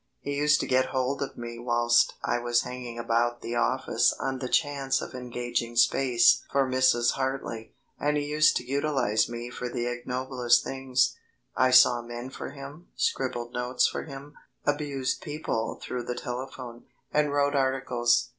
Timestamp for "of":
1.21-1.37, 4.99-5.13